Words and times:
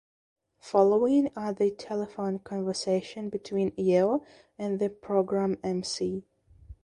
Following 0.57 1.29
are 1.35 1.53
the 1.53 1.69
telephone 1.69 2.39
conversation 2.39 3.29
between 3.29 3.71
Yeo 3.77 4.23
and 4.57 4.79
the 4.79 4.89
programme 4.89 5.57
emcee. 5.57 6.23